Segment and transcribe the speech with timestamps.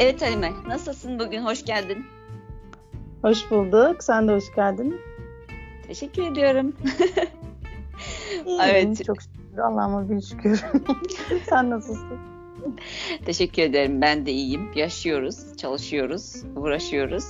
[0.00, 1.42] Evet Halime, nasılsın bugün?
[1.42, 2.06] Hoş geldin.
[3.22, 4.02] Hoş bulduk.
[4.02, 5.00] Sen de hoş geldin.
[5.86, 6.76] Teşekkür ediyorum.
[8.46, 9.04] İyiyim, evet.
[9.06, 9.58] Çok şükür.
[9.58, 10.64] Allah'ıma bin şükür.
[11.48, 12.18] Sen nasılsın?
[13.26, 14.00] Teşekkür ederim.
[14.00, 14.72] Ben de iyiyim.
[14.74, 17.24] Yaşıyoruz, çalışıyoruz, uğraşıyoruz.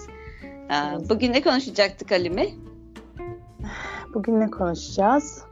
[1.08, 2.46] Bugün ne konuşacaktık Halime?
[4.14, 5.44] Bugün ne konuşacağız?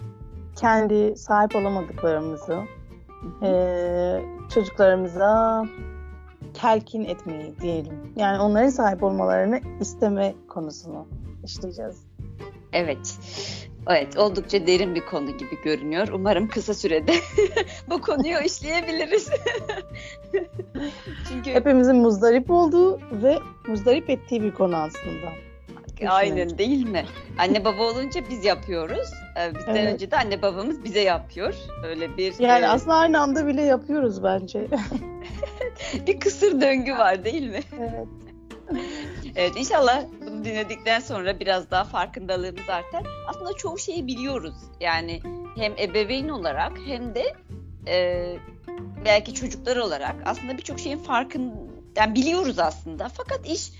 [0.57, 2.63] Kendi sahip olamadıklarımızı,
[4.55, 5.65] çocuklarımıza
[6.55, 8.13] telkin etmeyi diyelim.
[8.17, 11.07] Yani onların sahip olmalarını isteme konusunu
[11.45, 11.97] işleyeceğiz.
[12.73, 13.19] Evet.
[13.91, 16.09] Evet, oldukça derin bir konu gibi görünüyor.
[16.09, 17.13] Umarım kısa sürede
[17.91, 19.31] bu konuyu işleyebiliriz.
[21.29, 25.33] Çünkü hepimizin muzdarip olduğu ve muzdarip ettiği bir konu aslında.
[26.09, 27.05] Aynen değil mi?
[27.39, 29.11] Anne baba olunca biz yapıyoruz.
[29.41, 29.95] Ee, bizden evet.
[29.95, 31.55] önce de anne babamız bize yapıyor.
[31.87, 32.69] Öyle bir Yani e...
[32.69, 34.67] aslında aynı anda bile yapıyoruz bence.
[36.07, 37.61] bir kısır döngü var değil mi?
[37.79, 38.09] Evet.
[39.37, 43.03] evet inşallah bunu dinledikten sonra biraz daha farkındalığımız artar.
[43.29, 44.55] Aslında çoğu şeyi biliyoruz.
[44.81, 45.21] Yani
[45.57, 47.35] hem ebeveyn olarak hem de
[47.89, 48.37] e,
[49.05, 51.53] belki çocuklar olarak aslında birçok şeyin farkın
[51.97, 53.09] yani biliyoruz aslında.
[53.09, 53.73] Fakat iş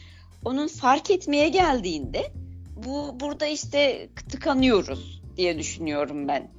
[0.45, 2.33] onun fark etmeye geldiğinde
[2.77, 6.51] bu burada işte tıkanıyoruz diye düşünüyorum ben.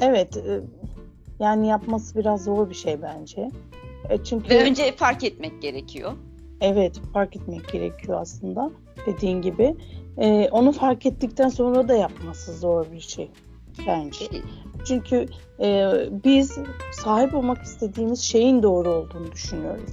[0.00, 0.36] Evet.
[0.36, 0.60] E,
[1.40, 3.50] yani yapması biraz zor bir şey bence.
[4.10, 6.12] E, çünkü Ve önce fark etmek gerekiyor.
[6.60, 8.70] Evet, fark etmek gerekiyor aslında.
[9.06, 9.76] Dediğin gibi.
[10.18, 13.30] Ee, onu fark ettikten sonra da yapması zor bir şey
[13.86, 14.24] bence.
[14.24, 14.42] E,
[14.84, 15.26] çünkü
[15.60, 15.92] e,
[16.24, 16.58] biz
[16.92, 19.92] sahip olmak istediğimiz şeyin doğru olduğunu düşünüyoruz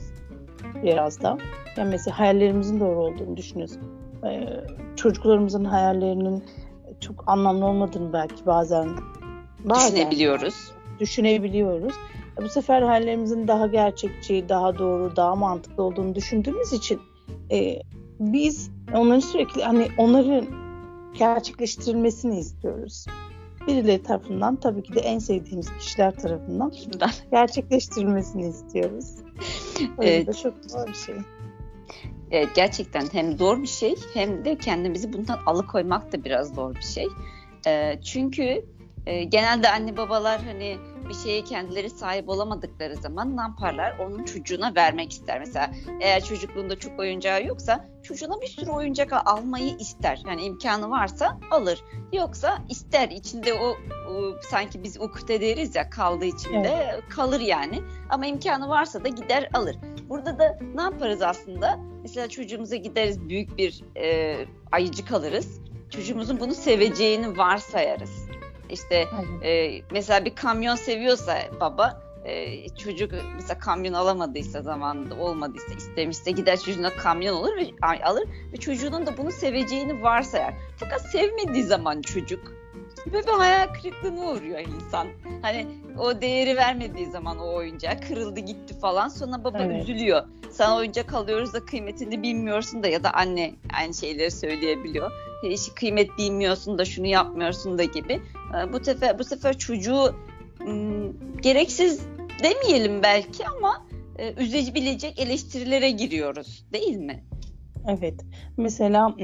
[0.84, 1.38] biraz da.
[1.78, 3.78] Yani mesela hayallerimizin doğru olduğunu düşünüyoruz.
[4.26, 4.48] Ee,
[4.96, 6.44] çocuklarımızın hayallerinin
[7.00, 8.90] çok anlamlı olmadığını belki bazen,
[9.64, 10.56] bazen düşünebiliyoruz.
[11.00, 11.94] Düşünebiliyoruz.
[12.42, 17.02] Bu sefer hayallerimizin daha gerçekçi, daha doğru, daha mantıklı olduğunu düşündüğümüz için
[17.52, 17.82] e,
[18.20, 20.46] biz onların sürekli hani onların
[21.18, 23.06] gerçekleştirilmesini istiyoruz.
[23.68, 26.72] Birileri tarafından tabii ki de en sevdiğimiz kişiler tarafından
[27.32, 29.16] gerçekleştirilmesini istiyoruz.
[29.98, 30.38] O evet.
[30.38, 31.16] çok zor bir şey.
[32.32, 36.82] Evet, gerçekten hem zor bir şey hem de kendimizi bundan alıkoymak da biraz zor bir
[36.82, 37.08] şey.
[37.68, 38.66] E, çünkü
[39.06, 40.78] e, genelde anne babalar hani
[41.10, 44.00] bir şeye kendileri sahip olamadıkları zaman ne yaparlar?
[44.00, 45.40] Onun çocuğuna vermek ister.
[45.40, 45.72] Mesela
[46.02, 50.22] eğer çocukluğunda çok oyuncağı yoksa çocuğuna bir sürü oyuncak almayı ister.
[50.28, 51.84] Yani imkanı varsa alır.
[52.14, 53.10] Yoksa ister.
[53.10, 53.78] İçinde o,
[54.12, 57.04] o sanki biz ukde deriz ya kaldığı içinde evet.
[57.10, 57.82] kalır yani.
[58.10, 59.76] Ama imkanı varsa da gider alır.
[60.10, 61.80] Burada da ne yaparız aslında?
[62.02, 64.36] Mesela çocuğumuza gideriz büyük bir e,
[64.72, 65.62] ayıcık alırız.
[65.90, 68.29] Çocuğumuzun bunu seveceğini varsayarız.
[68.70, 69.08] İşte
[69.44, 76.60] e, mesela bir kamyon seviyorsa baba e, çocuk mesela kamyon alamadıysa zamanında olmadıysa istemişse gider
[76.60, 77.72] çocuğuna kamyon olur ve
[78.04, 80.54] alır ve çocuğunun da bunu seveceğini varsayar.
[80.78, 82.59] Fakat sevmediği zaman çocuk
[83.08, 85.08] ve bir hayal kırıklığına uğruyor insan.
[85.42, 85.68] Hani
[86.00, 89.84] o değeri vermediği zaman o oyuncak kırıldı gitti falan sonra baba evet.
[89.84, 90.24] üzülüyor.
[90.52, 95.12] Sen oyuncak alıyoruz da kıymetini bilmiyorsun da ya da anne aynı şeyleri söyleyebiliyor.
[95.44, 98.22] Hiç kıymet bilmiyorsun da şunu yapmıyorsun da gibi.
[98.56, 100.16] Ee, bu sefer bu sefer çocuğu
[101.42, 102.02] gereksiz
[102.44, 103.86] demeyelim belki ama
[104.18, 107.24] e, üzebilecek eleştirilere giriyoruz değil mi?
[107.88, 108.26] Evet.
[108.58, 109.16] Mesela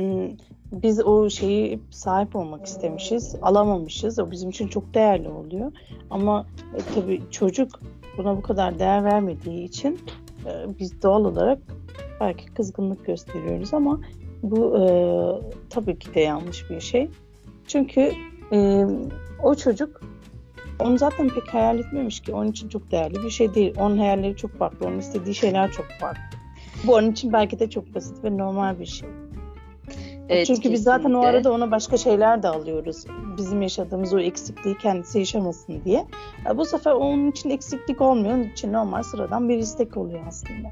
[0.84, 4.19] biz o şeyi sahip olmak istemişiz, alamamışız.
[4.19, 5.72] O bizim için çok değerli oluyor.
[6.09, 7.80] Ama e, tabii çocuk
[8.18, 10.00] buna bu kadar değer vermediği için
[10.46, 11.59] e, biz doğal olarak
[12.19, 14.00] belki kızgınlık gösteriyoruz ama
[14.44, 14.85] bu e,
[15.69, 17.09] tabii ki de yanlış bir şey.
[17.68, 18.12] Çünkü
[18.52, 18.85] e,
[19.44, 20.02] o çocuk
[20.80, 22.34] onu zaten pek hayal etmemiş ki.
[22.34, 23.74] Onun için çok değerli bir şey değil.
[23.80, 24.88] Onun hayalleri çok farklı.
[24.88, 26.22] Onun istediği şeyler çok farklı.
[26.88, 29.09] Bu onun için belki de çok basit ve normal bir şey.
[30.30, 30.72] Evet, Çünkü kesinlikle.
[30.72, 33.06] biz zaten o arada ona başka şeyler de alıyoruz.
[33.38, 36.06] Bizim yaşadığımız o eksikliği kendisi yaşamasın diye.
[36.55, 38.34] Bu sefer onun için eksiklik olmuyor.
[38.34, 40.72] Onun için normal sıradan bir istek oluyor aslında.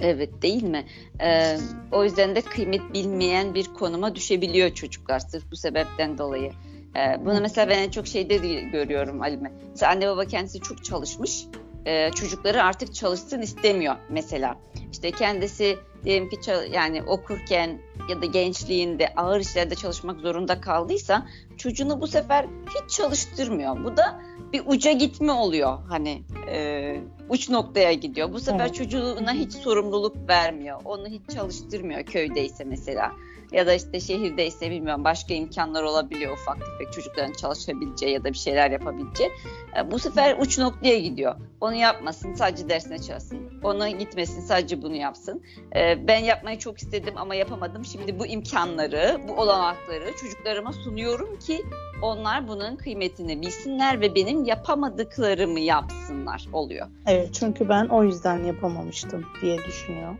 [0.00, 0.84] Evet değil mi?
[1.20, 1.56] Ee,
[1.92, 6.52] o yüzden de kıymet bilmeyen bir konuma düşebiliyor çocuklar sırf bu sebepten dolayı.
[6.96, 8.36] Ee, bunu mesela ben en çok şeyde
[8.72, 9.52] görüyorum Alime.
[9.70, 11.44] Mesela anne baba kendisi çok çalışmış.
[11.86, 14.56] Ee, çocukları artık çalışsın istemiyor mesela.
[14.92, 16.38] İşte kendisi diyelim ki
[16.72, 21.26] yani okurken ya da gençliğinde ağır işlerde çalışmak zorunda kaldıysa
[21.56, 23.84] çocuğunu bu sefer hiç çalıştırmıyor.
[23.84, 26.96] Bu da bir uca gitme oluyor hani e,
[27.28, 28.32] uç noktaya gidiyor.
[28.32, 28.74] Bu sefer Evet.
[28.74, 30.80] çocuğuna hiç sorumluluk vermiyor.
[30.84, 33.12] Onu hiç çalıştırmıyor köydeyse mesela.
[33.52, 38.38] Ya da işte şehirdeyse bilmiyorum başka imkanlar olabiliyor ufak tefek çocukların çalışabileceği ya da bir
[38.38, 39.30] şeyler yapabileceği.
[39.78, 41.34] E, Bu sefer uç noktaya gidiyor.
[41.60, 43.60] Onu yapmasın sadece dersine çalışsın.
[43.62, 45.42] Ona gitmesin sadece bunu yapsın.
[45.76, 47.84] E, Ben yapmayı çok istedim ama yapamadım.
[47.84, 51.62] Şimdi bu imkanları, bu olanakları çocuklarıma sunuyorum ki
[52.02, 56.86] onlar bunun kıymetini bilsinler ve benim yapamadıklarımı yapsınlar oluyor.
[57.06, 60.16] Evet çünkü ben o yüzden yapamamıştım diye düşünüyor.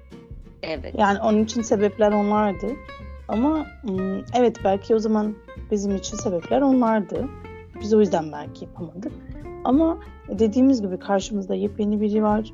[0.63, 0.95] Evet.
[0.99, 2.67] Yani onun için sebepler onlardı.
[3.29, 3.67] Ama
[4.35, 5.35] evet belki o zaman
[5.71, 7.29] bizim için sebepler onlardı.
[7.81, 9.13] Biz o yüzden belki yapamadık.
[9.65, 9.99] Ama
[10.29, 12.53] dediğimiz gibi karşımızda yepyeni biri var.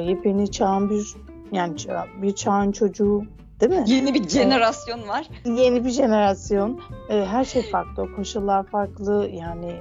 [0.00, 1.14] Yepyeni çağın bir
[1.52, 1.76] yani
[2.22, 3.22] bir çağın çocuğu
[3.60, 3.84] değil mi?
[3.86, 5.28] Yeni bir jenerasyon var.
[5.44, 6.80] Yeni bir jenerasyon.
[7.08, 8.14] Ee, Her şey farklı.
[8.16, 9.30] Koşullar farklı.
[9.32, 9.72] Yani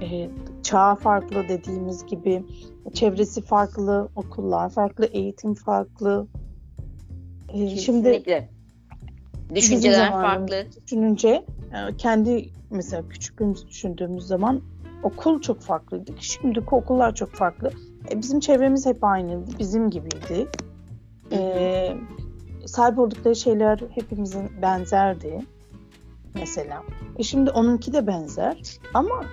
[0.00, 0.30] e,
[0.62, 2.44] çağ farklı dediğimiz gibi.
[2.94, 4.08] Çevresi farklı.
[4.16, 5.04] Okullar farklı.
[5.04, 6.26] Eğitim farklı.
[7.48, 8.53] Ee, Şimdi Kesinlikle.
[9.54, 10.66] Düşünceler farklı.
[10.86, 11.28] düşününce
[11.72, 14.62] e, kendi mesela küçüklüğümüzü düşündüğümüz zaman
[15.02, 16.12] okul çok farklıydı.
[16.18, 17.70] Şimdiki okullar çok farklı.
[18.10, 19.58] E, bizim çevremiz hep aynıydı.
[19.58, 20.48] Bizim gibiydi.
[21.32, 21.96] E,
[22.66, 25.38] sahip oldukları şeyler hepimizin benzerdi.
[26.34, 26.82] Mesela.
[27.18, 28.78] E şimdi onunki de benzer.
[28.94, 29.24] Ama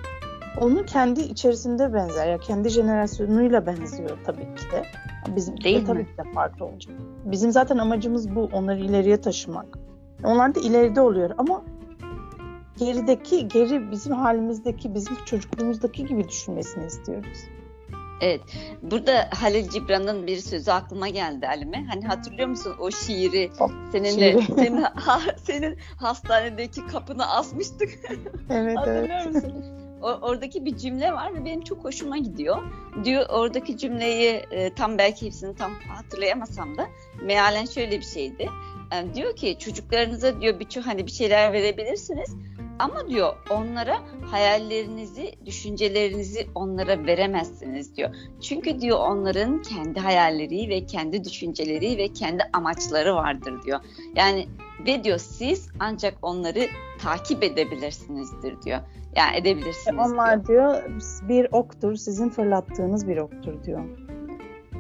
[0.62, 2.28] onun kendi içerisinde benzer.
[2.28, 4.84] Ya kendi jenerasyonuyla benziyor tabii ki de.
[5.36, 5.86] Bizimki Değil de mi?
[5.88, 6.96] tabii ki de farklı olacak.
[7.26, 8.50] Bizim zaten amacımız bu.
[8.54, 9.78] Onları ileriye taşımak.
[10.24, 11.64] Onlar da ileride oluyor ama
[12.78, 17.40] gerideki, geri bizim halimizdeki, bizim çocukluğumuzdaki gibi düşünmesini istiyoruz.
[18.22, 18.42] Evet.
[18.82, 21.86] Burada Halil Cibran'ın bir sözü aklıma geldi Halime.
[21.90, 24.42] Hani hatırlıyor musun o şiiri Hop, seninle şiiri.
[24.56, 27.90] senin, ha- senin hastanedeki kapına asmıştık.
[28.10, 28.20] Evet,
[28.50, 28.78] evet.
[28.78, 29.66] Hatırlıyor musun?
[30.02, 32.58] O, oradaki bir cümle var ve benim çok hoşuma gidiyor.
[33.04, 36.86] Diyor oradaki cümleyi e, tam belki hepsini tam hatırlayamasam da
[37.24, 38.50] mealen şöyle bir şeydi.
[38.92, 42.36] E, diyor ki çocuklarınıza diyor birçok hani bir şeyler verebilirsiniz
[42.80, 43.98] ama diyor onlara
[44.32, 48.16] hayallerinizi, düşüncelerinizi onlara veremezsiniz diyor.
[48.42, 53.80] Çünkü diyor onların kendi hayalleri ve kendi düşünceleri ve kendi amaçları vardır diyor.
[54.16, 54.48] Yani
[54.88, 56.68] ve diyor siz ancak onları
[57.00, 58.80] takip edebilirsinizdir diyor.
[59.16, 60.74] Yani edebilirsiniz Onlar diyor.
[60.74, 63.82] diyor bir oktur, sizin fırlattığınız bir oktur diyor.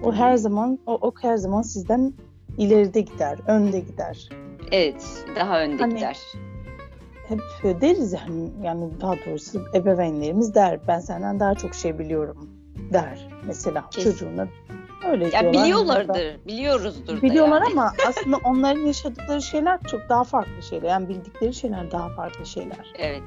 [0.03, 2.13] O her zaman, o ok her zaman sizden
[2.57, 4.29] ileride gider, önde gider.
[4.71, 6.17] Evet, daha önde Hani- gider.
[7.27, 7.41] Hep
[7.81, 12.49] deriz yani, yani daha doğrusu ebeveynlerimiz der, ben senden daha çok şey biliyorum
[12.93, 14.11] der mesela Kesin.
[14.11, 14.47] çocuğuna.
[15.11, 15.53] Öyle Ya diyorlar.
[15.63, 17.71] biliyorlardır, biliyoruzdur da Biliyorlar yani.
[17.71, 20.89] ama aslında onların yaşadıkları şeyler çok daha farklı şeyler.
[20.89, 22.93] Yani bildikleri şeyler daha farklı şeyler.
[22.97, 23.23] Evet,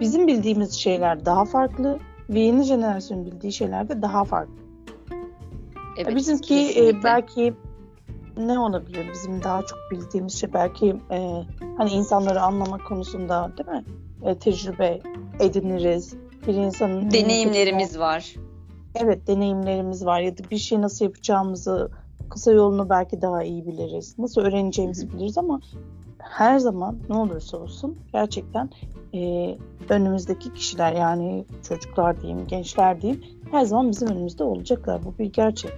[0.00, 1.98] Bizim bildiğimiz şeyler daha farklı
[2.30, 4.54] ve yeni jenerasyon bildiği şeyler de daha farklı.
[5.96, 6.16] evet.
[6.16, 7.04] Bizimki e, kesinlikle.
[7.04, 7.54] belki
[8.38, 9.06] ne olabilir?
[9.12, 11.44] Bizim daha çok bildiğimiz şey belki e,
[11.76, 13.84] hani insanları anlamak konusunda değil mi?
[14.24, 15.00] E, tecrübe
[15.40, 16.14] ediniriz.
[16.46, 18.34] Bir insanın deneyimlerimiz var.
[18.94, 21.90] Evet deneyimlerimiz var ya da bir şey nasıl yapacağımızı
[22.30, 24.18] kısa yolunu belki daha iyi biliriz.
[24.18, 25.60] Nasıl öğreneceğimizi biliriz ama
[26.18, 28.70] her zaman ne olursa olsun gerçekten
[29.14, 29.54] e,
[29.88, 35.04] önümüzdeki kişiler yani çocuklar diyeyim, gençler diyeyim her zaman bizim önümüzde olacaklar.
[35.04, 35.72] Bu bir gerçek.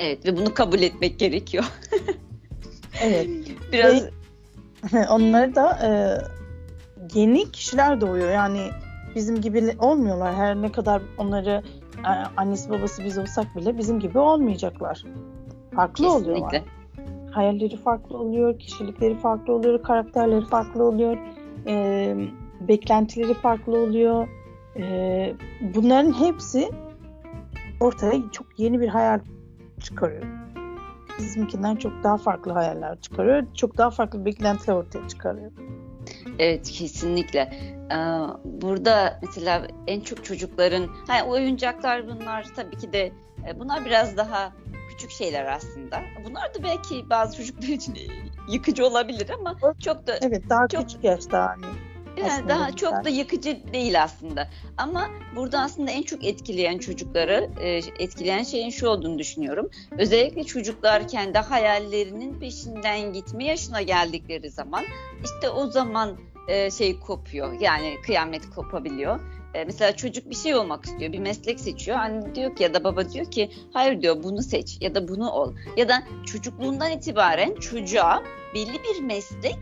[0.00, 1.64] Evet ve bunu kabul etmek gerekiyor.
[3.04, 3.28] Evet.
[3.72, 4.02] Biraz
[5.10, 5.90] Onları da e,
[7.14, 8.30] yeni kişiler doğuyor.
[8.30, 8.60] Yani
[9.14, 10.34] bizim gibi olmuyorlar.
[10.34, 11.62] Her ne kadar onları
[11.98, 15.04] e, annesi babası biz olsak bile bizim gibi olmayacaklar.
[15.76, 16.50] Farklı oluyorlar.
[16.50, 16.72] kesinlikle.
[17.30, 21.18] hayalleri farklı oluyor, kişilikleri farklı oluyor, karakterleri farklı oluyor,
[21.66, 22.16] e,
[22.60, 24.28] beklentileri farklı oluyor.
[24.76, 25.34] E,
[25.74, 26.70] bunların hepsi
[27.80, 29.20] ortaya çok yeni bir hayal
[29.80, 30.22] çıkarıyor.
[31.18, 35.50] Bizimkinden çok daha farklı hayaller çıkarıyor, çok daha farklı beklentiler ortaya çıkarıyor.
[36.38, 37.40] Evet kesinlikle.
[37.92, 37.96] Ee,
[38.44, 43.12] Burada mesela en çok çocukların, ha, oyuncaklar bunlar tabii ki de
[43.48, 44.52] e, bunlar biraz daha
[44.90, 46.00] küçük şeyler aslında.
[46.24, 47.98] Bunlar da belki bazı çocuklar için
[48.48, 51.64] yıkıcı olabilir ama çok da Evet, daha Çok- küçük yaşta hani.
[52.16, 54.48] Yani Aslında daha çok da yıkıcı değil aslında.
[54.76, 59.70] Ama burada aslında en çok etkileyen çocukları e, etkileyen şeyin şu olduğunu düşünüyorum.
[59.98, 64.84] Özellikle çocuklar kendi hayallerinin peşinden gitme yaşına geldikleri zaman
[65.24, 66.16] işte o zaman
[66.48, 67.60] e, şey kopuyor.
[67.60, 69.20] Yani kıyamet kopabiliyor.
[69.54, 71.98] E, mesela çocuk bir şey olmak istiyor, bir meslek seçiyor.
[71.98, 75.30] Anne diyor ki ya da baba diyor ki hayır diyor bunu seç ya da bunu
[75.30, 75.54] ol.
[75.76, 78.22] Ya da çocukluğundan itibaren çocuğa
[78.54, 79.58] belli bir meslek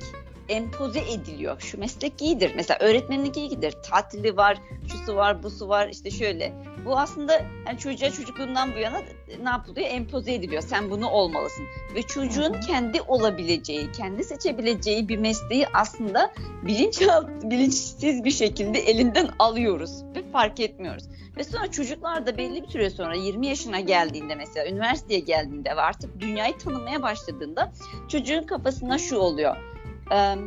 [0.48, 1.60] empoze ediliyor.
[1.60, 2.52] Şu meslek iyidir.
[2.56, 3.74] Mesela öğretmenlik iyidir.
[3.90, 4.58] Tatili var,
[4.92, 6.52] şusu var, busu var işte şöyle.
[6.84, 9.02] Bu aslında yani çocuğa çocukluğundan bu yana
[9.42, 9.86] ne yapılıyor?
[9.90, 10.62] Empoze ediliyor.
[10.62, 11.64] Sen bunu olmalısın.
[11.94, 12.60] Ve çocuğun Hı-hı.
[12.60, 20.60] kendi olabileceği, kendi seçebileceği bir mesleği aslında bilinçaltı, bilinçsiz bir şekilde elinden alıyoruz ve fark
[20.60, 21.04] etmiyoruz.
[21.36, 25.80] Ve sonra çocuklar da belli bir süre sonra 20 yaşına geldiğinde mesela üniversiteye geldiğinde ve
[25.80, 27.72] artık dünyayı tanımaya başladığında
[28.08, 29.56] çocuğun kafasında şu oluyor.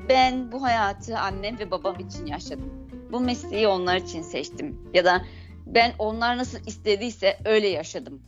[0.09, 2.69] Ben bu hayatı annem ve babam için yaşadım.
[3.11, 4.77] Bu mesleği onlar için seçtim.
[4.93, 5.21] Ya da
[5.65, 8.21] ben onlar nasıl istediyse öyle yaşadım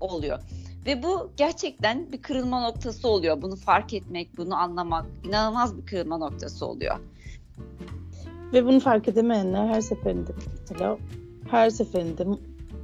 [0.00, 0.38] oluyor.
[0.86, 3.42] Ve bu gerçekten bir kırılma noktası oluyor.
[3.42, 6.98] Bunu fark etmek, bunu anlamak inanılmaz bir kırılma noktası oluyor.
[8.52, 10.98] Ve bunu fark edemeyenler her seferinde mesela
[11.50, 12.24] her seferinde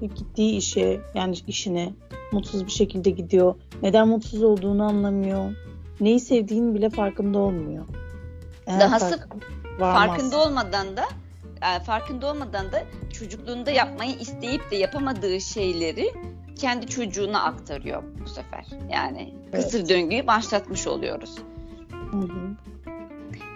[0.01, 1.93] gittiği işe yani işine
[2.33, 3.55] mutsuz bir şekilde gidiyor.
[3.83, 5.53] Neden mutsuz olduğunu anlamıyor.
[6.01, 7.87] Neyi sevdiğini bile farkında olmuyor.
[8.67, 9.29] Eğer Dahası
[9.79, 11.05] farkında olmadan da
[11.63, 16.13] e, farkında olmadan da çocukluğunda yapmayı isteyip de yapamadığı şeyleri
[16.57, 18.67] kendi çocuğuna aktarıyor bu sefer.
[18.91, 19.65] Yani evet.
[19.65, 21.35] kısır döngüyü başlatmış oluyoruz.
[22.11, 22.57] Hı hı.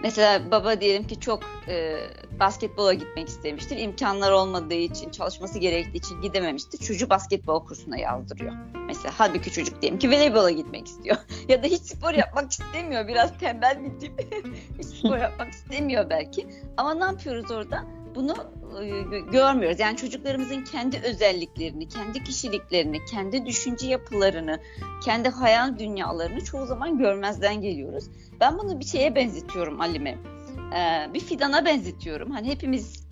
[0.03, 1.97] Mesela baba diyelim ki çok e,
[2.39, 3.77] basketbola gitmek istemiştir.
[3.77, 6.77] İmkanlar olmadığı için, çalışması gerektiği için gidememiştir.
[6.77, 8.53] Çocuğu basketbol kursuna yazdırıyor.
[9.03, 11.17] Mesela halbuki çocuk diyelim ki voleybola gitmek istiyor.
[11.47, 13.07] ya da hiç spor yapmak istemiyor.
[13.07, 14.35] Biraz tembel bir tip.
[14.79, 16.47] hiç spor yapmak istemiyor belki.
[16.77, 17.85] Ama ne yapıyoruz orada?
[18.15, 18.35] Bunu
[18.81, 19.79] e, görmüyoruz.
[19.79, 24.59] Yani çocuklarımızın kendi özelliklerini, kendi kişiliklerini, kendi düşünce yapılarını,
[25.05, 28.05] kendi hayal dünyalarını çoğu zaman görmezden geliyoruz.
[28.39, 30.17] Ben bunu bir şeye benzetiyorum Alime.
[30.75, 32.31] Ee, bir fidana benzetiyorum.
[32.31, 33.07] Hani hepimiz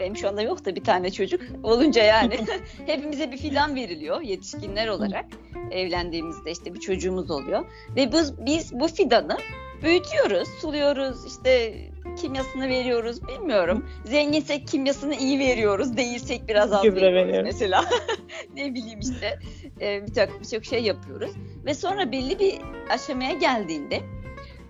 [0.00, 2.38] benim şu anda yok da bir tane çocuk olunca yani
[2.86, 5.26] hepimize bir fidan veriliyor yetişkinler olarak
[5.70, 7.64] evlendiğimizde işte bir çocuğumuz oluyor
[7.96, 9.36] ve biz, biz bu fidanı
[9.82, 11.74] büyütüyoruz, suluyoruz, işte
[12.20, 13.86] kimyasını veriyoruz bilmiyorum.
[14.04, 17.84] Zenginsek kimyasını iyi veriyoruz, değilsek biraz az Gübre veriyoruz mesela.
[18.56, 19.38] ne bileyim işte
[19.80, 21.30] e, bir takım birçok şey yapıyoruz.
[21.66, 22.54] Ve sonra belli bir
[22.90, 24.00] aşamaya geldiğinde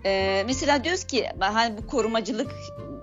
[0.05, 2.51] e, mesela diyoruz ki hani bu korumacılık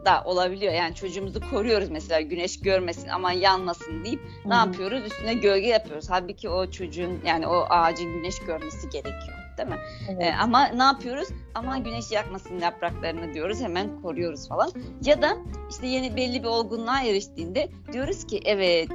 [0.04, 0.72] da olabiliyor.
[0.72, 4.50] Yani çocuğumuzu koruyoruz mesela güneş görmesin aman yanmasın deyip Hı-hı.
[4.50, 5.02] ne yapıyoruz?
[5.06, 6.06] Üstüne gölge yapıyoruz.
[6.10, 9.78] Halbuki o çocuğun yani o ağacın güneş görmesi gerekiyor değil mi?
[10.08, 10.22] Evet.
[10.22, 11.28] Ee, ama ne yapıyoruz?
[11.54, 14.72] Aman güneş yakmasın yapraklarını diyoruz hemen koruyoruz falan.
[15.04, 15.36] Ya da
[15.70, 18.90] işte yeni belli bir olgunluğa eriştiğinde diyoruz ki evet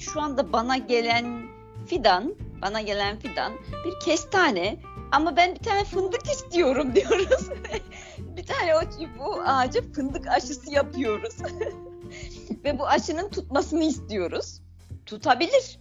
[0.00, 1.42] şu anda bana gelen
[1.86, 3.52] fidan, bana gelen fidan
[3.84, 4.76] bir kestane
[5.12, 7.48] ama ben bir tane fındık istiyorum diyoruz.
[8.18, 8.80] bir tane o
[9.18, 11.34] bu ağaca fındık aşısı yapıyoruz.
[12.64, 14.62] Ve bu aşının tutmasını istiyoruz.
[15.06, 15.78] Tutabilir.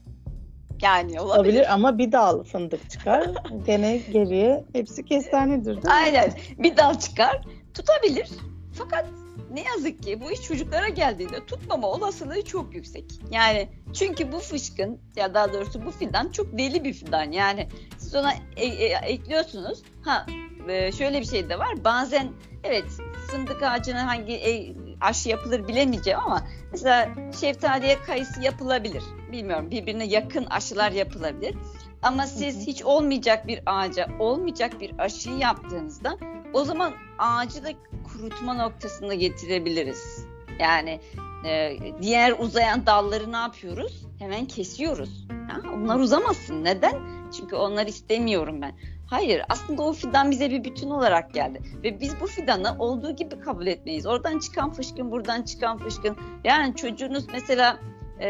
[0.81, 1.39] Yani olabilir.
[1.39, 3.29] olabilir ama bir dal fındık çıkar.
[3.65, 5.91] Gene geriye hepsi kestanedir değil mi?
[5.91, 6.33] Aynen.
[6.57, 7.41] Bir dal çıkar.
[7.73, 8.29] Tutabilir.
[8.73, 9.05] Fakat
[9.53, 13.05] ne yazık ki bu iş çocuklara geldiğinde tutmama olasılığı çok yüksek.
[13.31, 17.31] Yani çünkü bu fışkın ya daha doğrusu bu fidan çok deli bir fidan.
[17.31, 17.67] Yani
[17.97, 19.83] siz ona e- e- ekliyorsunuz.
[20.01, 20.25] Ha
[20.67, 21.83] e, şöyle bir şey de var.
[21.83, 22.31] Bazen
[22.63, 22.85] evet
[23.27, 29.03] fındık ağacına hangi e- aşı yapılır bilemeyeceğim ama mesela şeftaliye kayısı yapılabilir.
[29.31, 31.55] Bilmiyorum birbirine yakın aşılar yapılabilir.
[32.01, 36.17] Ama siz hiç olmayacak bir ağaca olmayacak bir aşıyı yaptığınızda
[36.53, 37.69] o zaman ağacı da
[38.03, 40.25] kurutma noktasına getirebiliriz.
[40.59, 40.99] Yani
[41.45, 44.05] e, diğer uzayan dalları ne yapıyoruz?
[44.19, 45.27] Hemen kesiyoruz.
[45.49, 46.63] Ha, onlar uzamasın.
[46.63, 46.93] Neden?
[47.37, 48.73] Çünkü onları istemiyorum ben.
[49.07, 51.61] Hayır aslında o fidan bize bir bütün olarak geldi.
[51.83, 54.05] Ve biz bu fidanı olduğu gibi kabul etmeyiz.
[54.05, 56.17] Oradan çıkan fışkın, buradan çıkan fışkın.
[56.43, 57.79] Yani çocuğunuz mesela
[58.19, 58.29] e,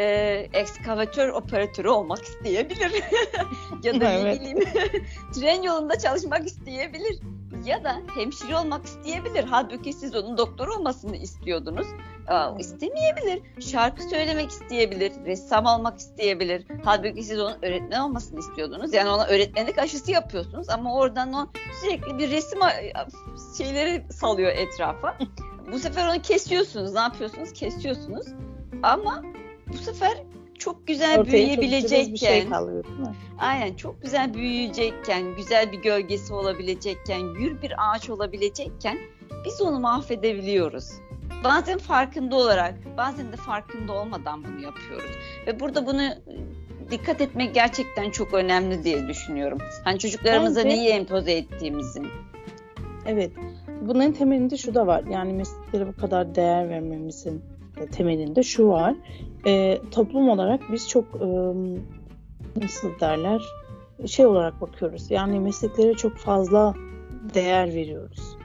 [0.54, 2.92] ekskavatör operatörü olmak isteyebilir.
[3.84, 4.24] ya da evet.
[4.24, 4.60] ne bileyim
[5.34, 7.20] tren yolunda çalışmak isteyebilir.
[7.66, 9.44] Ya da hemşire olmak isteyebilir.
[9.44, 11.88] Halbuki siz onun doktor olmasını istiyordunuz.
[12.28, 13.62] Aa, istemeyebilir.
[13.62, 15.12] Şarkı söylemek isteyebilir.
[15.26, 16.66] Ressam olmak isteyebilir.
[16.86, 18.94] Halbuki siz onun öğretmen olmasını istiyordunuz.
[18.94, 21.48] Yani ona öğretmenlik aşısı yapıyorsunuz ama oradan o
[21.82, 22.60] sürekli bir resim
[23.58, 25.18] şeyleri salıyor etrafa.
[25.72, 26.94] Bu sefer onu kesiyorsunuz.
[26.94, 27.54] Ne yapıyorsunuz?
[27.54, 28.28] Kesiyorsunuz.
[28.84, 29.24] Ama
[29.68, 30.24] bu sefer
[30.64, 33.16] çok güzel Ortaya büyüyebilecekken bir şey kalıyor, değil mi?
[33.40, 38.98] aynen çok güzel büyüyecekken, güzel bir gölgesi olabilecekken, gür bir ağaç olabilecekken
[39.46, 40.92] biz onu mahvedebiliyoruz.
[41.44, 45.12] Bazen farkında olarak, bazen de farkında olmadan bunu yapıyoruz.
[45.48, 46.16] Ve burada bunu e,
[46.92, 49.58] dikkat etmek gerçekten çok önemli diye düşünüyorum.
[49.84, 52.08] Hani çocuklarımıza Bence, neyi empoze ettiğimizin.
[53.06, 53.32] Evet.
[53.82, 55.04] Bunların temelinde şu da var.
[55.10, 57.53] Yani mesleklere bu kadar değer vermemizin
[57.92, 58.96] temelinde şu var.
[59.46, 61.28] E, toplum olarak biz çok e,
[62.62, 63.42] nasıl derler
[64.06, 65.12] şey olarak bakıyoruz.
[65.12, 66.74] Yani mesleklere çok fazla
[67.34, 68.38] değer veriyoruz.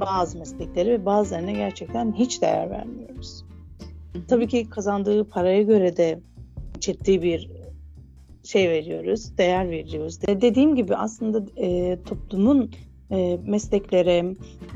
[0.00, 3.44] bazı meslekleri ve bazılarına gerçekten hiç değer vermiyoruz.
[4.28, 6.20] Tabii ki kazandığı paraya göre de
[6.78, 7.50] ciddi bir
[8.44, 10.22] şey veriyoruz, değer veriyoruz.
[10.22, 12.70] De dediğim gibi aslında e, toplumun
[13.10, 14.34] e, mesleklere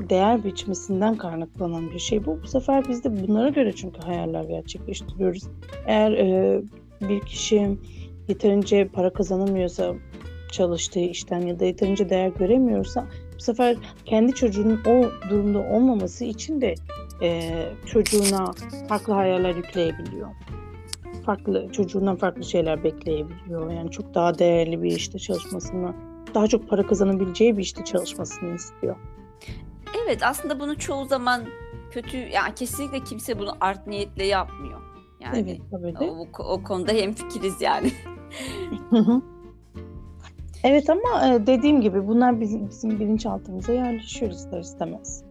[0.09, 2.41] değer biçmesinden kaynaklanan bir şey bu.
[2.43, 5.43] Bu sefer biz de bunlara göre çünkü hayaller gerçekleştiriyoruz.
[5.85, 6.61] Eğer e,
[7.01, 7.77] bir kişi
[8.27, 9.95] yeterince para kazanamıyorsa
[10.51, 16.61] çalıştığı işten ya da yeterince değer göremiyorsa bu sefer kendi çocuğunun o durumda olmaması için
[16.61, 16.75] de
[17.21, 17.51] e,
[17.85, 18.51] çocuğuna
[18.87, 20.27] farklı hayaller yükleyebiliyor.
[21.25, 23.71] Farklı çocuğundan farklı şeyler bekleyebiliyor.
[23.71, 25.93] Yani çok daha değerli bir işte çalışmasını,
[26.35, 28.95] daha çok para kazanabileceği bir işte çalışmasını istiyor.
[30.05, 31.41] Evet aslında bunu çoğu zaman
[31.91, 34.81] kötü yani kesinlikle kimse bunu art niyetle yapmıyor.
[35.19, 36.11] Yani evet tabii de.
[36.11, 37.91] O, o konuda hem fikiriz yani.
[40.63, 45.23] evet ama e, dediğim gibi bunlar bizim, bizim bilinçaltımıza yerleşiyor ister istemez.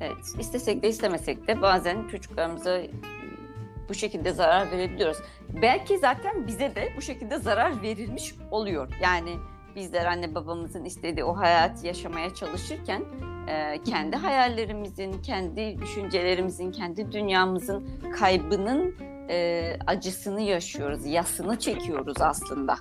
[0.00, 2.80] Evet istesek de istemesek de bazen çocuklarımıza
[3.88, 5.18] bu şekilde zarar verebiliyoruz.
[5.62, 8.88] Belki zaten bize de bu şekilde zarar verilmiş oluyor.
[9.02, 9.36] Yani
[9.76, 13.02] bizler anne babamızın istediği o hayatı yaşamaya çalışırken
[13.48, 18.94] e, kendi hayallerimizin, kendi düşüncelerimizin, kendi dünyamızın kaybının
[19.30, 22.76] e, acısını yaşıyoruz, yasını çekiyoruz aslında.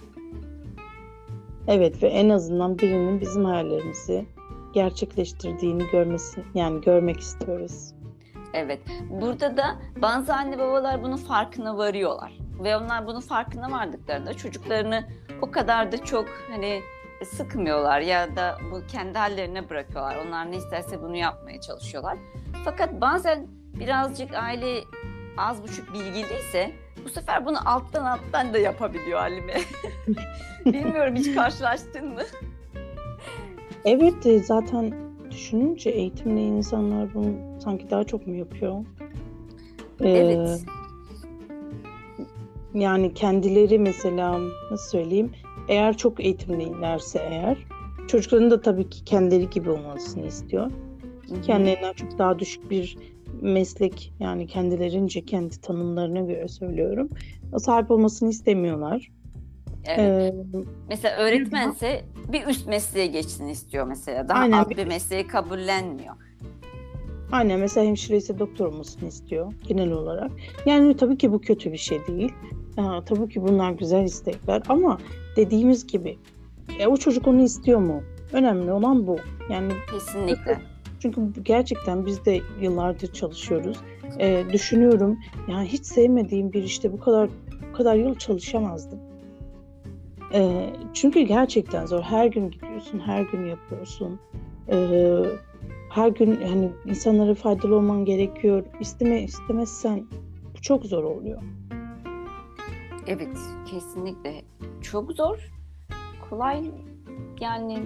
[1.67, 4.25] Evet ve en azından birinin bizim hayallerimizi
[4.73, 7.93] gerçekleştirdiğini görmesi yani görmek istiyoruz.
[8.53, 8.79] Evet.
[9.09, 12.37] Burada da bazı anne babalar bunun farkına varıyorlar.
[12.63, 15.03] Ve onlar bunun farkına vardıklarında çocuklarını
[15.41, 16.81] o kadar da çok hani
[17.25, 20.17] sıkmıyorlar ya da bu kendi hallerine bırakıyorlar.
[20.27, 22.17] Onlar ne isterse bunu yapmaya çalışıyorlar.
[22.65, 23.47] Fakat bazen
[23.79, 24.83] birazcık aile
[25.37, 26.71] az buçuk bilgiliyse
[27.05, 29.53] bu sefer bunu alttan alttan da yapabiliyor Halime.
[30.65, 32.21] Bilmiyorum hiç karşılaştın mı?
[33.85, 34.93] Evet e, zaten
[35.31, 38.85] düşününce eğitimli insanlar bunu sanki daha çok mu yapıyor?
[40.01, 40.61] Ee, evet.
[42.73, 44.39] Yani kendileri mesela
[44.71, 45.31] nasıl söyleyeyim
[45.67, 47.57] eğer çok eğitimlilerse eğer
[48.07, 50.71] çocukların da tabii ki kendileri gibi olmasını istiyor.
[51.29, 51.41] Hı-hı.
[51.41, 52.97] Kendilerinden çok daha düşük bir
[53.41, 57.09] meslek yani kendilerince kendi tanımlarına göre söylüyorum.
[57.57, 59.11] Sahip olmasını istemiyorlar.
[59.85, 59.99] Evet.
[59.99, 60.33] Ee,
[60.89, 64.29] mesela öğretmense bir üst mesleğe geçsin istiyor mesela.
[64.29, 66.15] Daha aynen, alt bir mesleği kabullenmiyor.
[67.31, 70.31] Aynen mesela hemşire ise doktor olmasını istiyor genel olarak.
[70.65, 72.33] Yani tabii ki bu kötü bir şey değil.
[72.79, 74.97] Ha, tabii ki bunlar güzel istekler ama
[75.35, 76.17] dediğimiz gibi
[76.79, 78.03] e, o çocuk onu istiyor mu?
[78.33, 79.17] Önemli olan bu.
[79.49, 80.59] Yani kesinlikle.
[80.99, 83.77] Çünkü gerçekten biz de yıllardır çalışıyoruz.
[84.19, 87.29] E, düşünüyorum yani hiç sevmediğim bir işte bu kadar
[87.69, 88.99] bu kadar yıl çalışamazdım.
[90.33, 92.01] E, çünkü gerçekten zor.
[92.01, 94.19] Her gün gidiyorsun, her gün yapıyorsun.
[94.71, 94.97] E,
[95.89, 98.63] her gün hani insanlara faydalı olman gerekiyor.
[98.79, 100.05] İsteme istemezsen
[100.57, 101.41] bu çok zor oluyor.
[103.09, 103.37] Evet,
[103.71, 104.41] kesinlikle
[104.81, 105.51] çok zor.
[106.29, 106.71] Kolay
[107.41, 107.79] yani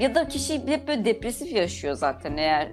[0.00, 2.68] ya da kişi hep böyle depresif yaşıyor zaten eğer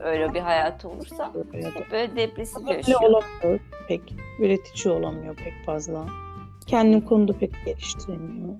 [0.00, 1.32] öyle bir hayat olursa.
[1.52, 3.00] Hep böyle depresif yaşıyor.
[3.02, 4.14] olamıyor pek.
[4.38, 6.06] Üretici olamıyor pek fazla.
[6.66, 8.54] Kendini konuda pek geliştiremiyor.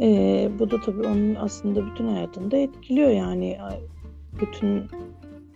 [0.00, 3.58] Ee, bu da tabii onun aslında bütün hayatında etkiliyor yani.
[4.40, 4.84] Bütün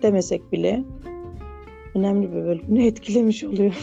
[0.02, 0.84] demesek bile
[1.94, 3.74] önemli bir bölümünü etkilemiş oluyor.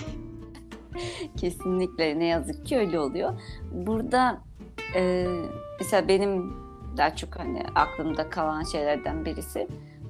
[1.38, 3.34] Kesinlikle ne yazık ki öyle oluyor.
[3.71, 4.41] Burada
[4.95, 5.27] e,
[5.80, 6.54] mesela benim
[6.97, 9.67] daha çok hani aklımda kalan şeylerden birisi.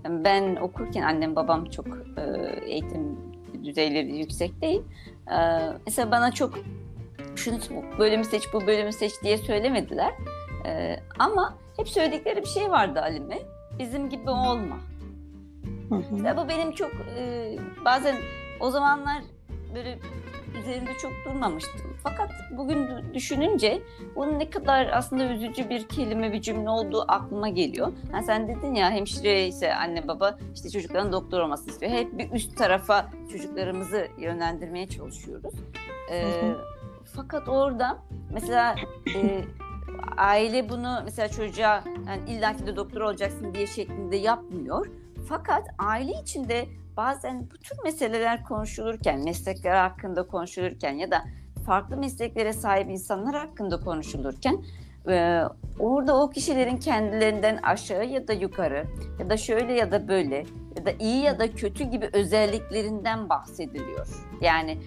[0.10, 2.24] Ben okurken annem babam çok e,
[2.65, 3.20] eğitim
[3.63, 4.82] düzeyleri yüksek değil.
[5.32, 5.38] E,
[5.86, 6.54] mesela bana çok
[7.36, 7.60] şunu
[8.00, 10.13] bölümü seç, bu bölümü seç diye söylemediler.
[10.65, 13.39] E, ama hep söyledikleri bir şey vardı Halime.
[13.80, 14.78] Bizim gibi olma.
[15.89, 16.38] Hı hı.
[16.38, 18.15] bu benim çok e, bazen
[18.60, 19.24] o zamanlar
[19.76, 20.00] böyle
[20.62, 21.82] üzerinde çok durmamıştım.
[22.04, 23.82] Fakat bugün düşününce
[24.15, 27.91] bunun ne kadar aslında üzücü bir kelime, bir cümle olduğu aklıma geliyor.
[28.13, 31.91] Yani sen dedin ya hemşire ise anne baba işte çocukların doktor olması istiyor.
[31.91, 35.54] Hep bir üst tarafa çocuklarımızı yönlendirmeye çalışıyoruz.
[36.12, 36.34] Ee,
[37.15, 37.97] fakat orada
[38.34, 38.76] mesela
[39.15, 39.41] e,
[40.17, 44.88] aile bunu mesela çocuğa yani illaki de doktor olacaksın diye şeklinde yapmıyor.
[45.30, 46.67] Fakat aile içinde
[46.98, 51.24] bazen bu tür meseleler konuşulurken, meslekler hakkında konuşulurken ya da
[51.66, 54.64] farklı mesleklere sahip insanlar hakkında konuşulurken
[55.10, 55.44] e,
[55.80, 58.88] orada o kişilerin kendilerinden aşağı ya da yukarı
[59.20, 60.46] ya da şöyle ya da böyle
[60.78, 64.08] ya da iyi ya da kötü gibi özelliklerinden bahsediliyor.
[64.42, 64.78] Yani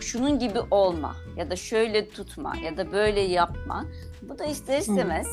[0.00, 3.84] şunun gibi olma ya da şöyle tutma ya da böyle yapma.
[4.22, 5.26] Bu da ister istemez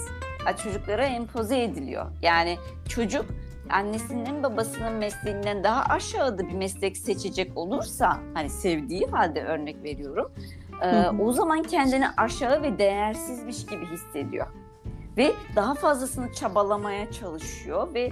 [0.64, 2.06] çocuklara empoze ediliyor.
[2.22, 2.58] Yani
[2.90, 3.26] çocuk
[3.70, 10.32] annesinin babasının mesleğinden daha aşağıda bir meslek seçecek olursa hani sevdiği halde örnek veriyorum.
[10.82, 14.48] E, o zaman kendini aşağı ve değersizmiş gibi hissediyor.
[15.18, 18.10] Ve daha fazlasını çabalamaya çalışıyor ve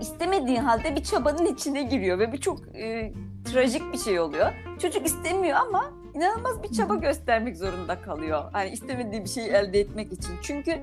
[0.00, 3.12] istemediği halde bir çabanın içine giriyor ve bu çok e,
[3.44, 4.52] trajik bir şey oluyor.
[4.82, 8.44] Çocuk istemiyor ama inanılmaz bir çaba göstermek zorunda kalıyor.
[8.52, 10.32] Hani istemediği bir şeyi elde etmek için.
[10.42, 10.80] Çünkü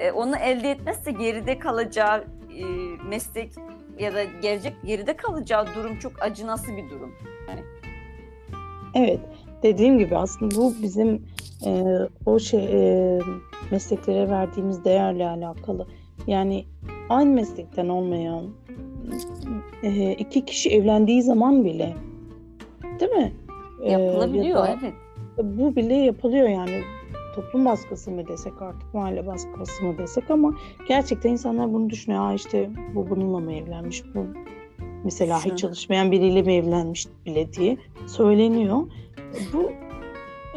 [0.00, 2.24] e, onu elde etmezse geride kalacağı
[2.58, 2.64] e,
[3.08, 3.52] meslek
[3.98, 7.12] ya da gelecek geride kalacağı durum çok acınası bir durum.
[7.48, 7.60] Yani.
[8.94, 9.20] Evet,
[9.62, 11.22] dediğim gibi aslında bu bizim
[11.66, 13.18] e, o şey e,
[13.70, 15.86] mesleklere verdiğimiz değerle alakalı.
[16.26, 16.64] Yani
[17.08, 18.44] aynı meslekten olmayan
[19.82, 21.94] e, iki kişi evlendiği zaman bile
[23.00, 23.32] değil mi?
[23.84, 24.94] Yapılabiliyor, e, evet.
[25.42, 26.82] Bu bile yapılıyor yani
[27.34, 30.54] toplum baskısı mı desek artık mahalle baskısı mı desek ama
[30.88, 32.22] gerçekten insanlar bunu düşünüyor.
[32.22, 34.02] Aa işte bu bununla mı evlenmiş?
[34.14, 34.26] Bu
[35.04, 38.82] mesela hiç çalışmayan biriyle mi evlenmiş bile diye söyleniyor.
[39.52, 39.72] Bu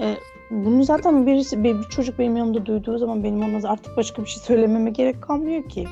[0.01, 0.15] e,
[0.51, 4.27] bunu zaten birisi bir, bir çocuk benim yanımda duyduğu zaman benim ona artık başka bir
[4.27, 5.87] şey söylememe gerek kalmıyor ki.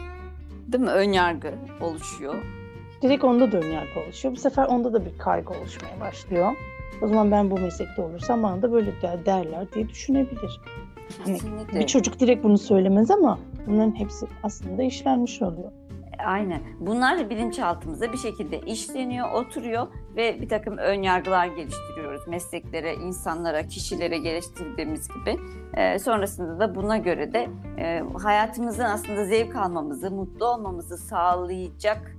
[0.68, 0.90] Değil mi?
[0.90, 2.36] Ön yargı oluşuyor.
[3.02, 4.36] Direkt onda da ön yargı oluşuyor.
[4.36, 6.52] Bu sefer onda da bir kaygı oluşmaya başlıyor.
[7.02, 8.94] O zaman ben bu meslekte olursam bana da böyle
[9.26, 10.62] derler diye düşünebilir.
[11.26, 11.40] Hani
[11.74, 15.72] bir çocuk direkt bunu söylemez ama bunların hepsi aslında işlenmiş oluyor.
[16.26, 16.62] Aynen.
[16.80, 22.28] Bunlar bilinçaltımıza bir şekilde işleniyor, oturuyor ve bir takım ön yargılar geliştiriyoruz.
[22.28, 25.40] Mesleklere, insanlara, kişilere geliştirdiğimiz gibi.
[25.74, 32.16] E, sonrasında da buna göre de e, hayatımızdan aslında zevk almamızı, mutlu olmamızı sağlayacak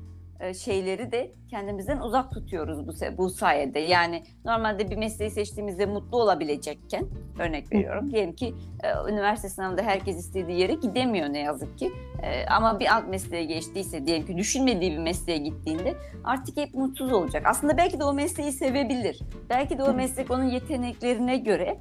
[0.55, 3.79] şeyleri de kendimizden uzak tutuyoruz bu, bu sayede.
[3.79, 7.07] Yani normalde bir mesleği seçtiğimizde mutlu olabilecekken
[7.39, 8.11] örnek veriyorum.
[8.11, 11.93] Diyelim ki e, üniversite sınavında herkes istediği yere gidemiyor ne yazık ki.
[12.23, 15.95] E, ama bir alt mesleğe geçtiyse diyelim ki düşünmediği bir mesleğe gittiğinde
[16.25, 17.43] artık hep mutsuz olacak.
[17.47, 19.21] Aslında belki de o mesleği sevebilir.
[19.51, 21.79] Belki de o meslek onun yeteneklerine göre.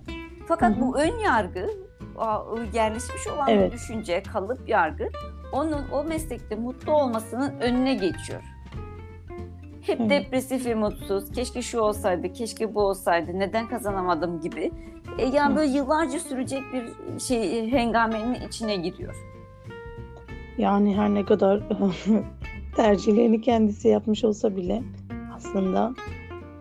[0.48, 1.70] Fakat bu ön yargı
[2.74, 3.72] yerleşmiş olan evet.
[3.72, 5.10] bir düşünce, kalıp yargı
[5.54, 8.42] onun o meslekte mutlu olmasının önüne geçiyor.
[9.82, 10.10] Hep Hı.
[10.10, 11.32] depresif ve mutsuz.
[11.32, 14.72] Keşke şu olsaydı, keşke bu olsaydı, neden kazanamadım gibi.
[15.18, 19.16] E, yani böyle yıllarca sürecek bir şey hengamenin içine giriyor.
[20.58, 21.62] Yani her ne kadar
[22.76, 24.84] tercihlerini kendisi yapmış olsa bile
[25.36, 25.94] aslında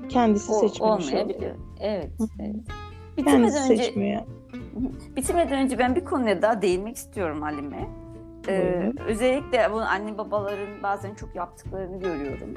[0.09, 1.55] kendisi o, seçmemiş olmayabiliyor.
[1.81, 2.57] Evet, evet.
[3.17, 4.23] Bitirmeden kendisi önce, seçmiyor.
[5.17, 8.02] Bitirmeden önce ben bir konuya daha değinmek istiyorum Halime.
[8.49, 12.55] Ee, özellikle bu anne babaların bazen çok yaptıklarını görüyorum.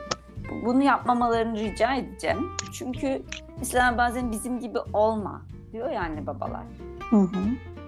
[0.65, 2.49] Bunu yapmamalarını rica edeceğim.
[2.73, 3.21] Çünkü
[3.59, 5.41] mesela bazen bizim gibi olma
[5.73, 6.63] diyor ya anne babalar.
[7.09, 7.39] Hı hı.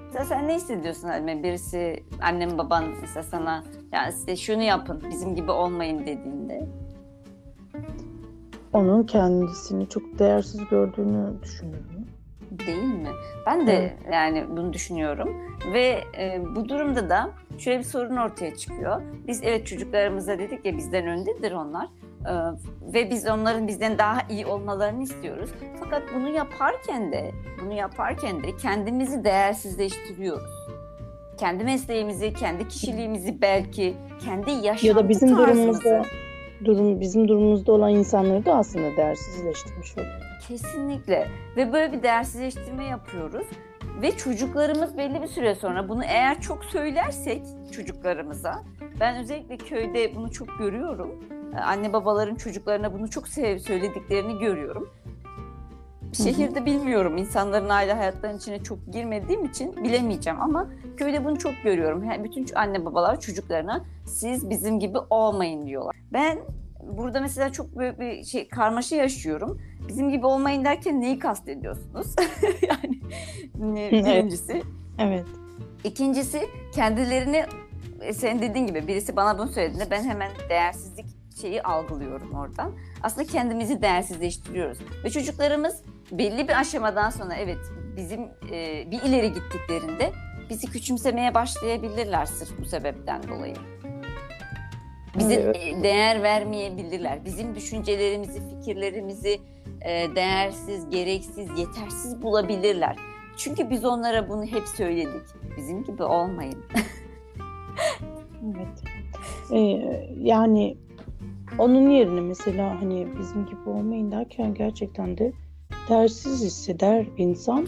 [0.05, 1.43] Mesela sen ne hissediyorsun Halime?
[1.43, 6.67] Birisi annem baban mesela sana yani size şunu yapın bizim gibi olmayın dediğinde.
[8.73, 11.96] Onun kendisini çok değersiz gördüğünü düşünüyorum.
[12.51, 13.09] Değil mi?
[13.45, 14.13] Ben de evet.
[14.13, 15.37] yani bunu düşünüyorum
[15.73, 19.01] ve e, bu durumda da şöyle bir sorun ortaya çıkıyor.
[19.27, 21.87] Biz evet çocuklarımıza dedik ya bizden öndedir onlar
[22.27, 22.31] ee,
[22.93, 25.49] ve biz onların bizden daha iyi olmalarını istiyoruz.
[25.79, 27.31] Fakat bunu yaparken de
[27.61, 30.67] bunu yaparken de kendimizi değersizleştiriyoruz.
[31.37, 33.93] Kendi mesleğimizi, kendi kişiliğimizi belki
[34.25, 36.05] kendi yaşantı ya da bizim durumumuzda
[36.65, 40.21] durum bizim durumumuzda olan insanları da aslında değersizleştirmiş oluyor.
[40.47, 41.27] Kesinlikle.
[41.57, 43.47] Ve böyle bir değersizleştirme yapıyoruz.
[44.01, 47.41] Ve çocuklarımız belli bir süre sonra bunu eğer çok söylersek
[47.71, 48.63] çocuklarımıza,
[48.99, 51.19] ben özellikle köyde bunu çok görüyorum
[51.53, 54.89] ee, anne babaların çocuklarına bunu çok sev söylediklerini görüyorum.
[56.13, 57.17] Şehirde bilmiyorum.
[57.17, 62.03] insanların aile hayatlarının içine çok girmediğim için bilemeyeceğim ama köyde bunu çok görüyorum.
[62.03, 65.95] Yani bütün anne babalar çocuklarına siz bizim gibi olmayın diyorlar.
[66.13, 66.39] Ben
[66.83, 69.61] burada mesela çok büyük bir şey karmaşa yaşıyorum.
[69.87, 72.15] Bizim gibi olmayın derken neyi kastediyorsunuz?
[72.69, 74.61] yani birincisi.
[74.99, 75.25] Evet.
[75.83, 76.41] İkincisi
[76.75, 77.45] kendilerini
[78.01, 81.05] e, sen dediğin gibi birisi bana bunu söylediğinde ben hemen değersizlik
[81.41, 82.71] şeyi algılıyorum oradan.
[83.03, 84.77] Aslında kendimizi değersizleştiriyoruz.
[85.03, 85.81] Ve çocuklarımız
[86.11, 87.59] belli bir aşamadan sonra evet
[87.97, 90.11] bizim e, bir ileri gittiklerinde
[90.49, 93.55] bizi küçümsemeye başlayabilirler sırf bu sebepten dolayı.
[95.17, 95.83] Bize evet.
[95.83, 97.25] değer vermeyebilirler.
[97.25, 99.39] Bizim düşüncelerimizi, fikirlerimizi
[99.81, 102.95] e, değersiz, gereksiz, yetersiz bulabilirler.
[103.37, 105.27] Çünkü biz onlara bunu hep söyledik.
[105.57, 106.65] Bizim gibi olmayın.
[108.45, 108.83] evet.
[109.51, 109.57] Ee,
[110.21, 110.77] yani
[111.59, 115.33] onun yerine mesela hani bizim gibi olmayın derken gerçekten de
[115.87, 117.67] tersiz hisseder insan.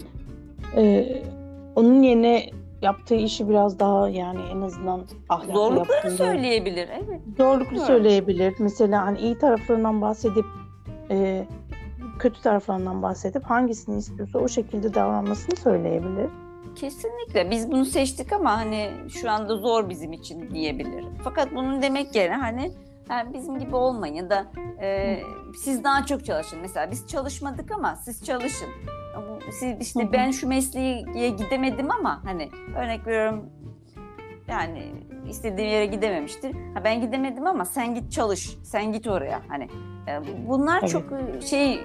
[0.76, 1.22] Ee,
[1.76, 2.50] onun yerine
[2.82, 6.88] yaptığı işi biraz daha yani en azından ahlaklı Zorlukları yaptığını- söyleyebilir.
[6.92, 7.20] Evet.
[7.36, 7.86] Zorluklu Evet.
[7.86, 8.54] söyleyebilir.
[8.58, 10.44] Mesela hani iyi taraflarından bahsedip
[11.10, 11.46] e,
[12.18, 16.30] kötü taraflarından bahsedip hangisini istiyorsa o şekilde davranmasını söyleyebilir.
[16.76, 17.50] Kesinlikle.
[17.50, 21.04] Biz bunu seçtik ama hani şu anda zor bizim için diyebilir.
[21.24, 22.72] Fakat bunun demek yerine hani
[23.08, 24.46] ha, bizim gibi olmayın ya da
[24.82, 25.18] e,
[25.64, 26.58] siz daha çok çalışın.
[26.62, 28.68] Mesela biz çalışmadık ama siz çalışın.
[29.52, 33.44] Siz işte ben şu mesleğe gidemedim ama hani örnek veriyorum
[34.48, 34.92] yani
[35.28, 36.52] istediğim yere gidememiştir.
[36.74, 38.56] Ha ben gidemedim ama sen git çalış.
[38.62, 39.40] Sen git oraya.
[39.48, 39.68] Hani
[40.08, 40.90] e, bunlar Evet.
[40.90, 41.80] çok e, şey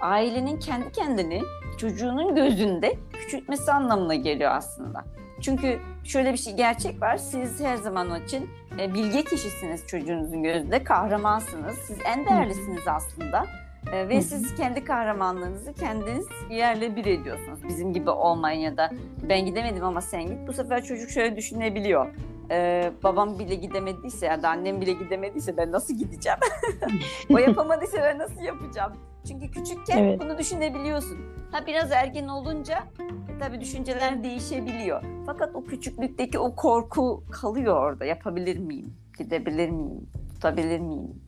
[0.00, 1.42] ailenin kendi kendini
[1.78, 5.04] çocuğunun gözünde küçültmesi anlamına geliyor aslında.
[5.40, 7.16] Çünkü şöyle bir şey gerçek var.
[7.16, 10.84] Siz her zaman onun için e, bilge kişisiniz çocuğunuzun gözünde.
[10.84, 11.74] Kahramansınız.
[11.78, 13.44] Siz en değerlisiniz aslında.
[13.92, 17.64] E, ve siz kendi kahramanlığınızı kendiniz yerle bir ediyorsunuz.
[17.68, 18.90] Bizim gibi olmayın ya da
[19.28, 20.48] ben gidemedim ama sen git.
[20.48, 22.14] Bu sefer çocuk şöyle düşünebiliyor.
[22.50, 26.38] E, babam bile gidemediyse ya da annem bile gidemediyse ben nasıl gideceğim?
[27.30, 28.92] o yapamadıysa ben nasıl yapacağım?
[29.28, 30.20] Çünkü küçükken Evet.
[30.20, 31.18] bunu düşünebiliyorsun.
[31.52, 35.02] Ha biraz ergen olunca e, tabii düşünceler değişebiliyor.
[35.26, 38.04] Fakat o küçüklükteki o korku kalıyor orada.
[38.04, 38.94] Yapabilir miyim?
[39.18, 40.06] Gidebilir miyim?
[40.34, 41.22] Tutabilir miyim?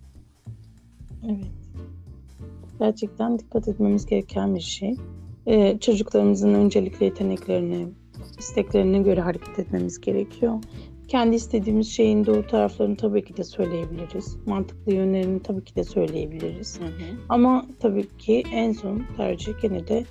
[1.24, 1.46] Evet.
[2.78, 4.96] Gerçekten dikkat etmemiz gereken bir şey.
[5.46, 7.86] Ee, çocuklarımızın öncelikle yeteneklerine,
[8.38, 10.54] isteklerine göre hareket etmemiz gerekiyor.
[11.08, 14.36] Kendi istediğimiz şeyin doğru taraflarını tabii ki de söyleyebiliriz.
[14.46, 16.80] Mantıklı yönlerini tabii ki de söyleyebiliriz.
[16.80, 17.18] Hı hı.
[17.28, 20.04] Ama tabii ki en son tercih gene de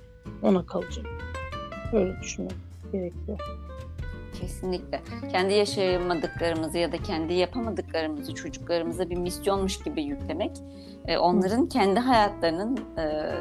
[0.43, 1.05] ona kalacak.
[1.93, 2.55] Öyle düşünmek
[2.91, 3.39] gerekiyor.
[4.43, 5.01] Kesinlikle.
[5.31, 10.51] Kendi yaşayamadıklarımızı ya da kendi yapamadıklarımızı çocuklarımıza bir misyonmuş gibi yüklemek
[11.07, 13.35] e, onların kendi hayatlarının e,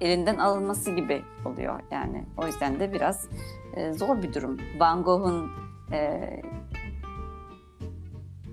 [0.00, 2.24] elinden alınması gibi oluyor yani.
[2.36, 3.28] O yüzden de biraz
[3.76, 4.58] e, zor bir durum.
[4.78, 5.50] Van Gogh'un
[5.92, 6.30] e,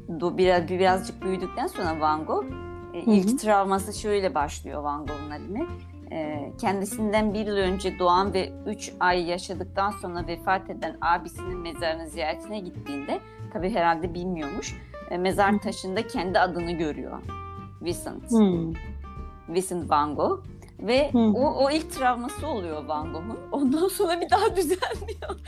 [0.10, 2.46] biraz birazcık büyüdükten sonra Van Gogh
[2.94, 3.38] e, ilk hı.
[3.38, 5.68] travması şöyle başlıyor Van Gogh'un halini.
[6.16, 12.08] E, kendisinden bir yıl önce doğan ve 3 ay yaşadıktan sonra vefat eden abisinin mezarını
[12.08, 13.20] ziyaretine gittiğinde
[13.54, 14.76] tabii herhalde bilmiyormuş.
[15.12, 17.22] e, mezar taşında kendi adını görüyor.
[17.82, 18.32] Vincent.
[18.32, 18.74] Hmm.
[19.50, 20.44] Vincent Van Gogh.
[20.80, 21.18] Ve Hı.
[21.18, 23.38] o, o ilk travması oluyor Van Gogh'un.
[23.52, 25.40] Ondan sonra bir daha düzelmiyor.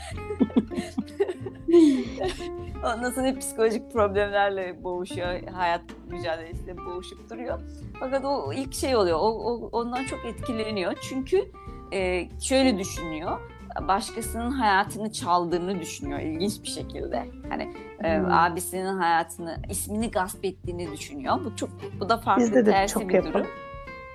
[2.84, 5.42] Ondan sonra hep psikolojik problemlerle boğuşuyor.
[5.52, 7.60] Hayat mücadelesiyle boğuşup duruyor.
[8.00, 9.18] Fakat o ilk şey oluyor.
[9.18, 10.94] O, o- ondan çok etkileniyor.
[11.08, 11.50] Çünkü
[11.92, 13.38] e, şöyle düşünüyor.
[13.88, 17.26] Başkasının hayatını çaldığını düşünüyor ilginç bir şekilde.
[17.48, 17.72] Hani
[18.04, 18.32] e, Hmm.
[18.32, 21.38] abisinin hayatını, ismini gasp ettiğini düşünüyor.
[21.44, 23.34] Bu çok bu da farklı Bizde de tersi çok bir yapar.
[23.34, 23.46] durum.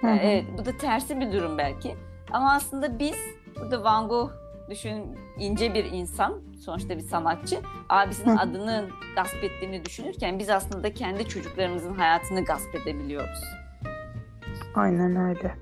[0.02, 0.16] Hı hı.
[0.24, 1.96] Evet, bu da tersi bir durum belki.
[2.32, 3.16] Ama aslında biz
[3.56, 4.32] burada Van Gogh
[4.70, 7.60] düşün ince bir insan, sonuçta bir sanatçı.
[7.90, 13.44] Abisinin adını gasp ettiğini düşünürken biz aslında kendi çocuklarımızın hayatını gasp edebiliyoruz.
[14.76, 15.56] Aynen öyle.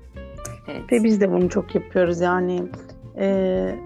[0.68, 0.92] Evet.
[0.92, 2.62] Ve biz de bunu çok yapıyoruz yani.
[3.16, 3.78] Ee,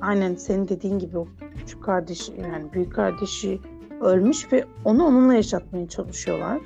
[0.00, 3.60] aynen senin dediğin gibi o küçük kardeş yani büyük kardeşi
[4.00, 6.60] ölmüş ve onu onunla yaşatmaya çalışıyorlar.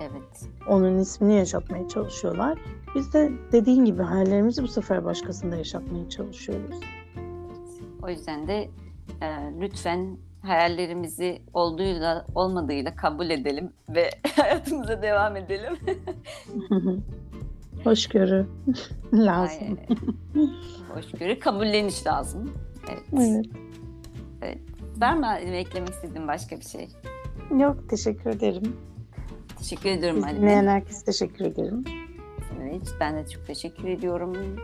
[0.00, 0.48] Evet.
[0.68, 2.58] Onun ismini yaşatmaya çalışıyorlar.
[2.98, 6.76] Biz de dediğin gibi hayallerimizi bu sefer başkasında yaşatmaya çalışıyoruz.
[8.02, 8.70] O yüzden de
[9.22, 9.26] e,
[9.60, 15.76] lütfen hayallerimizi olduğuyla olmadığıyla kabul edelim ve hayatımıza devam edelim.
[17.84, 18.46] Hoşgörü
[19.12, 19.62] lazım.
[19.62, 19.86] Aynen.
[20.94, 22.52] Hoşgörü, kabulleniş lazım.
[23.12, 23.46] Evet.
[24.42, 24.58] Evet.
[24.96, 26.88] Var mı eklemek istediğin başka bir şey?
[27.58, 28.76] Yok teşekkür ederim.
[29.58, 30.40] Teşekkür ediyorum Halime.
[30.40, 31.84] dinleyen herkese teşekkür ederim.
[32.68, 34.56] Evet, ben de çok teşekkür ediyorum.